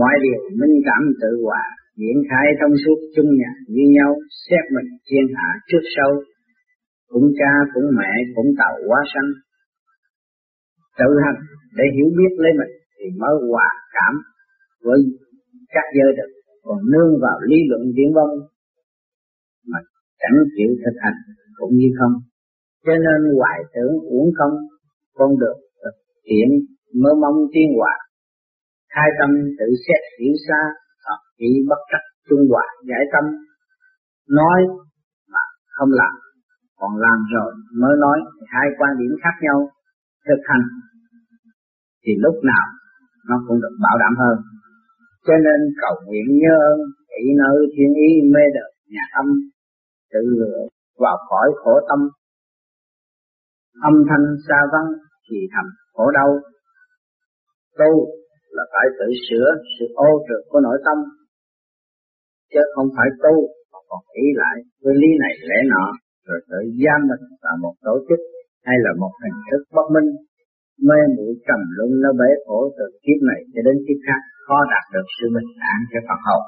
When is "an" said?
75.72-75.78